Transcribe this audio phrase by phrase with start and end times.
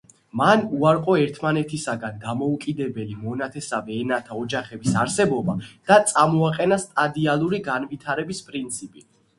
[0.39, 5.59] მან უარყო ერთმანეთისაგან დამოუკიდებელი მონათესავე ენათა ოჯახების არსებობა
[5.93, 9.09] და წამოაყენა სტადიალური განვითარების პრინციპი.